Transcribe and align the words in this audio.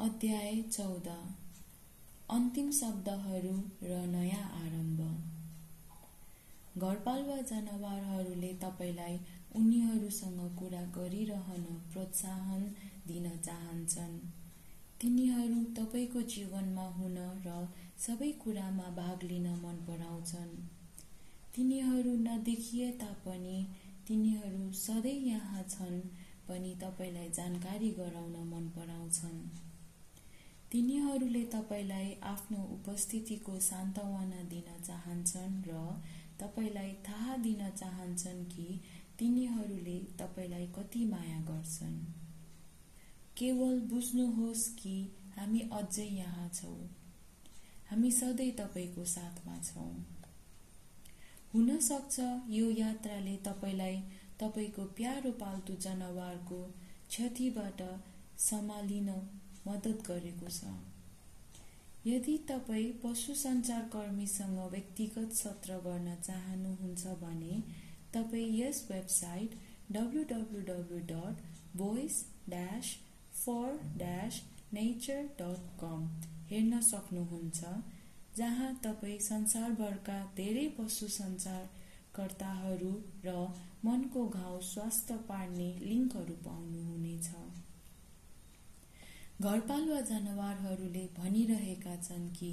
अध्याय 0.00 0.62
चौध। 0.62 1.08
अन्तिम 2.30 2.70
शब्दहरू 2.70 3.50
र 3.82 3.96
नयाँ 4.06 4.44
आरम्भ। 4.60 5.00
घरपालुवा 6.78 7.36
जनावरहरूले 7.40 8.52
तपाईँलाई 8.54 9.18
उनीहरूसँग 9.56 10.40
कुरा 10.58 10.80
गरिरहन 10.96 11.64
प्रोत्साहन 11.92 12.64
दिन 13.06 13.28
चाहन्छन्। 13.38 14.16
तिनीहरू 15.00 15.62
तपाईँको 15.76 16.22
जीवनमा 16.22 16.86
हुन 16.88 17.18
र 17.46 17.68
सबै 17.98 18.32
कुरामा 18.32 18.88
भाग 18.96 19.22
लिन 19.22 19.48
मन 19.54 19.76
पराउँछन्। 19.86 20.52
तिनीहरू 21.56 22.16
नदेखिए 22.16 22.90
तापनि 22.90 23.58
तिनीहरू 24.08 24.72
सधैँ 24.72 25.18
यहाँ 25.28 25.62
छन् 25.68 26.00
पनि 26.48 26.74
तपाईँलाई 26.82 27.28
जानकारी 27.30 27.90
गराउन 27.90 28.36
मन 28.48 28.68
पराउँछन्। 28.68 29.68
तिनीहरूले 30.72 31.42
तपाईँलाई 31.44 32.12
आफ्नो 32.22 32.58
उपस्थितिको 32.72 33.58
सान्त्वना 33.60 34.42
दिन 34.42 34.68
चाहन्छन् 34.86 35.56
र 35.66 35.78
तपाईँलाई 36.40 36.92
थाहा 37.08 37.36
दिन 37.36 37.62
चाहन्छन् 37.70 38.44
कि 38.44 38.66
तिनीहरूले 39.18 39.98
तपाईँलाई 40.18 40.66
कति 40.66 41.04
माया 41.04 41.40
गर्छन्। 41.40 41.96
केवल 43.36 43.80
बुझ्नुहोस् 43.80 44.68
कि 44.78 44.94
हामी 45.36 45.60
अझै 45.72 46.04
यहाँ 46.04 46.48
छौँ। 46.48 46.78
हामी 47.90 48.10
सधैँ 48.10 48.50
तपाईँको 48.50 49.04
साथमा 49.04 49.58
छौँ। 49.62 49.90
हुन 51.54 51.78
सक्छ 51.78 52.20
यो 52.48 52.70
यात्राले 52.70 53.36
तपाईँलाई 53.36 53.96
तपाईँको 54.40 54.84
प्यारो 54.84 55.30
पाल्तु 55.32 55.74
जनावरको 55.74 56.62
क्षतिबाट 57.08 57.82
सम्हालिन 58.38 59.08
मद्दत 59.66 60.02
गरेको 60.06 60.48
छ। 60.50 60.72
यदि 62.06 62.36
तपाईँ 62.48 62.92
पशु 63.00 63.34
सञ्चारकर्मीसँग 63.36 64.58
व्यक्तिगत 64.72 65.32
सत्र 65.34 65.78
गर्न 65.80 66.14
चाहनुहुन्छ 66.22 67.06
भने 67.22 67.60
तपाईँ 68.14 68.60
यस 68.60 68.86
website 68.90 69.58
W 69.92 70.22
W 70.30 70.60
W 70.66 70.98
dot 71.06 71.42
voice 71.76 72.24
dash 72.48 72.94
for 73.34 73.78
dash 73.98 74.40
nature 74.72 75.22
dot 75.38 75.68
com 75.80 76.08
हेर्न 76.50 76.80
सक्नुहुन्छ 76.82 77.74
जहाँ 78.36 78.74
तपाईँ 78.84 79.18
संसारभरका 79.22 80.18
धेरै 80.36 80.66
पशु 80.76 81.08
सञ्चारकर्ताहरू 81.14 82.92
र 83.24 83.34
मनको 83.84 84.26
घाउ 84.30 84.60
स्वास्थ्य 84.66 85.16
पार्ने 85.28 85.68
लिङ्कहरू 85.82 86.34
पाउनुहुनेछ 86.44 87.28
घरपालुवा 89.40 90.00
जनावरहरूले 90.08 91.04
भनिरहेका 91.16 91.94
छन् 91.96 92.28
कि 92.30 92.50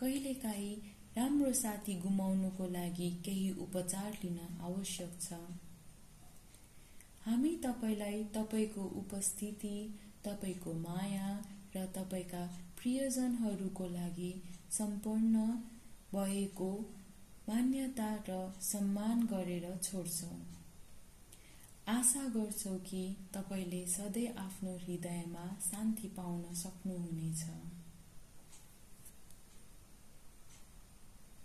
कहिलेकाहीँ 0.00 0.74
राम्रो 1.16 1.52
साथी 1.60 1.94
गुमाउनुको 2.00 2.66
लागि 2.68 3.08
केही 3.24 3.50
उपचार 3.60 4.18
लिन 4.24 4.38
आवश्यक 4.62 5.16
छ। 5.20 5.38
हामी 7.24 7.50
तपाईँलाई 7.64 8.22
तपाईँको 8.34 8.84
उपस्थिति 9.00 9.74
तपाईँको 10.24 10.72
माया 10.78 11.32
र 11.76 11.86
तपाईँका 11.96 12.44
प्रियजनहरूको 12.78 13.88
लागि 13.88 14.32
सम्पूर्ण 14.70 15.46
भएको 16.14 16.70
मान्यता 17.48 18.10
र 18.28 18.38
सम्मान 18.62 19.26
गरेर 19.26 19.66
छोड्छौँ। 19.82 20.38
आशा 21.88 22.22
गर्छौ 22.28 22.74
कि 22.86 23.02
तपाईँले 23.34 23.86
सधैँ 23.86 24.26
आफ्नो 24.38 24.72
हृदयमा 24.76 25.44
शान्ति 25.60 26.08
पाउन 26.08 26.42
सक्नुहुनेछ। 26.54 27.44